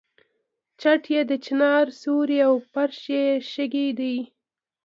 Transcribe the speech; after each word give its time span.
چت 0.81 1.03
یې 1.13 1.21
د 1.27 1.31
چنار 1.45 1.85
سیوری 1.99 2.39
او 2.47 2.53
فرش 2.71 2.99
یې 3.15 3.25
شګې 3.51 3.87
دي. 3.99 4.17